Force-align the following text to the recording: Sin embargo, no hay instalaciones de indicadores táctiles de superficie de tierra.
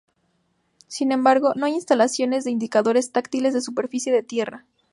Sin 0.87 1.11
embargo, 1.11 1.53
no 1.55 1.67
hay 1.67 1.73
instalaciones 1.75 2.43
de 2.43 2.49
indicadores 2.49 3.11
táctiles 3.11 3.53
de 3.53 3.61
superficie 3.61 4.11
de 4.11 4.23
tierra. 4.23 4.65